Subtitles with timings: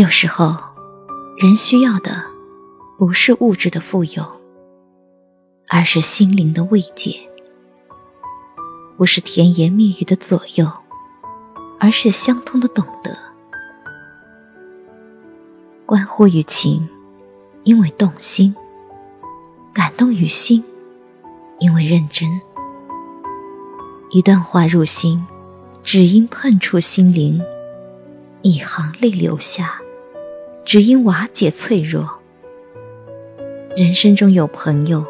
[0.00, 0.56] 有时候，
[1.36, 2.24] 人需要的
[2.96, 4.24] 不是物质的富有，
[5.68, 7.28] 而是心灵的慰藉；
[8.96, 10.66] 不是甜言蜜语的左右，
[11.78, 13.14] 而是相通的懂得。
[15.84, 16.88] 关乎于情，
[17.64, 18.54] 因为动心；
[19.70, 20.64] 感动于心，
[21.58, 22.26] 因为认真。
[24.08, 25.22] 一段话入心，
[25.84, 27.38] 只因碰触心灵；
[28.40, 29.78] 一行泪流下，
[30.64, 32.08] 只因瓦解脆弱。
[33.76, 35.04] 人生中有朋友，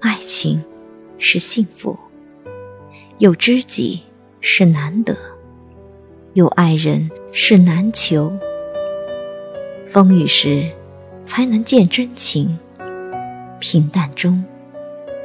[0.00, 0.62] 爱情
[1.18, 1.98] 是幸福；
[3.18, 4.02] 有知己
[4.40, 5.14] 是难得；
[6.34, 8.32] 有爱人是难求。
[9.90, 10.70] 风雨时，
[11.24, 12.56] 才能见真情；
[13.58, 14.44] 平淡中，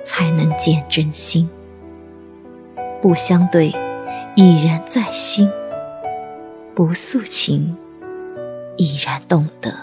[0.04, 1.50] 才能见真心。
[3.02, 3.74] 不相对，
[4.36, 5.50] 已然在心；
[6.74, 7.76] 不诉情，
[8.80, 9.74] 已然懂得。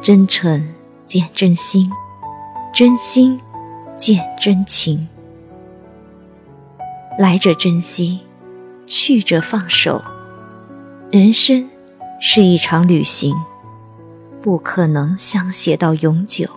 [0.00, 1.90] 真诚见真心。
[2.72, 3.40] 真心
[3.96, 5.08] 见真情，
[7.18, 8.20] 来者珍惜，
[8.86, 10.04] 去者放手。
[11.10, 11.68] 人生
[12.20, 13.34] 是一场旅行，
[14.48, 16.48] 不可能相携到永久。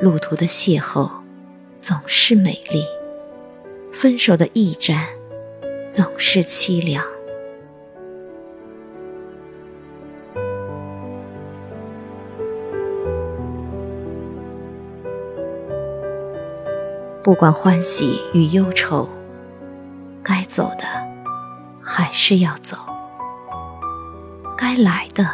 [0.00, 1.10] 路途的邂逅
[1.78, 2.82] 总是美丽，
[3.92, 5.04] 分手的驿站
[5.90, 7.04] 总是凄凉。
[17.22, 19.06] 不管欢喜与忧愁，
[20.22, 20.86] 该走的
[21.82, 22.78] 还是要走，
[24.56, 25.28] 该来的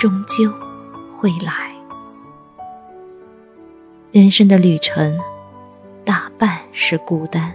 [0.00, 0.50] 终究
[1.14, 1.70] 会来。
[4.12, 5.20] 人生的旅程，
[6.06, 7.54] 大半是孤单。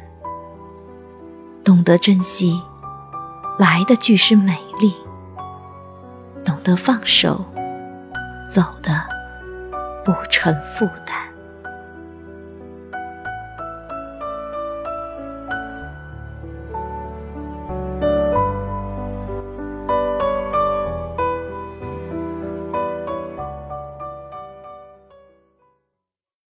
[1.64, 2.62] 懂得珍惜，
[3.58, 4.92] 来的俱是美丽；
[6.46, 7.44] 懂得放手，
[8.48, 8.94] 走的
[10.06, 11.18] 不成负担。